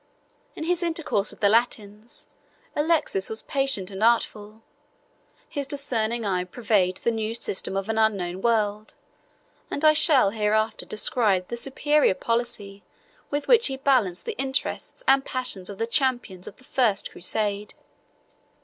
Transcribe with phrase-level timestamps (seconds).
[0.55, 2.25] In his intercourse with the Latins,
[2.75, 4.63] Alexius was patient and artful:
[5.47, 8.95] his discerning eye pervaded the new system of an unknown world
[9.69, 12.81] and I shall hereafter describe the superior policy
[13.29, 17.75] with which he balanced the interests and passions of the champions of the first crusade.